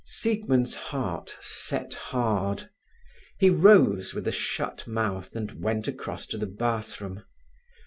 Siegmund's 0.03 0.73
heart 0.73 1.37
set 1.39 1.93
hard. 1.93 2.71
He 3.37 3.51
rose, 3.51 4.15
with 4.15 4.27
a 4.27 4.31
shut 4.31 4.87
mouth, 4.87 5.35
and 5.35 5.51
went 5.63 5.87
across 5.87 6.25
to 6.25 6.39
the 6.39 6.47
bathroom. 6.47 7.23